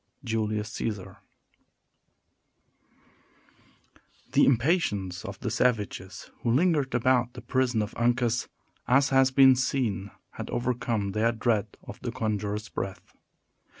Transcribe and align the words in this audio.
—Julius 0.23 0.71
Caesar 0.73 1.19
The 4.31 4.45
impatience 4.47 5.23
of 5.23 5.39
the 5.41 5.51
savages 5.51 6.31
who 6.41 6.49
lingered 6.49 6.95
about 6.95 7.33
the 7.33 7.41
prison 7.43 7.83
of 7.83 7.93
Uncas, 7.95 8.47
as 8.87 9.09
has 9.09 9.29
been 9.29 9.55
seen, 9.55 10.09
had 10.31 10.49
overcome 10.49 11.11
their 11.11 11.31
dread 11.31 11.77
of 11.83 11.99
the 12.01 12.11
conjurer's 12.11 12.67
breath. 12.67 13.13